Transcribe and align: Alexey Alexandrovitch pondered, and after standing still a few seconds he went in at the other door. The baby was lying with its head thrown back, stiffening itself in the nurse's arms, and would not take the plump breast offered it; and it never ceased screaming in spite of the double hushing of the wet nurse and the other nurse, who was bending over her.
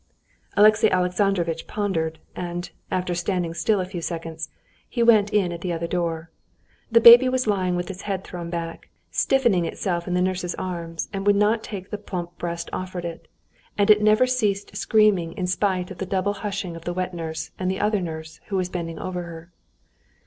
Alexey 0.57 0.89
Alexandrovitch 0.89 1.67
pondered, 1.67 2.17
and 2.35 2.71
after 2.89 3.13
standing 3.13 3.53
still 3.53 3.79
a 3.79 3.85
few 3.85 4.01
seconds 4.01 4.49
he 4.89 5.03
went 5.03 5.31
in 5.31 5.51
at 5.51 5.61
the 5.61 5.71
other 5.71 5.85
door. 5.85 6.31
The 6.91 6.99
baby 6.99 7.29
was 7.29 7.45
lying 7.45 7.75
with 7.75 7.87
its 7.91 8.01
head 8.01 8.23
thrown 8.23 8.49
back, 8.49 8.89
stiffening 9.11 9.65
itself 9.65 10.07
in 10.07 10.15
the 10.15 10.21
nurse's 10.23 10.55
arms, 10.55 11.07
and 11.13 11.27
would 11.27 11.35
not 11.35 11.61
take 11.61 11.91
the 11.91 11.99
plump 11.99 12.35
breast 12.39 12.67
offered 12.73 13.05
it; 13.05 13.27
and 13.77 13.91
it 13.91 14.01
never 14.01 14.25
ceased 14.25 14.75
screaming 14.75 15.33
in 15.33 15.45
spite 15.45 15.91
of 15.91 15.99
the 15.99 16.07
double 16.07 16.33
hushing 16.33 16.75
of 16.75 16.83
the 16.83 16.93
wet 16.95 17.13
nurse 17.13 17.51
and 17.59 17.69
the 17.69 17.79
other 17.79 18.01
nurse, 18.01 18.39
who 18.47 18.55
was 18.55 18.69
bending 18.69 18.97
over 18.97 19.21
her. 19.21 19.51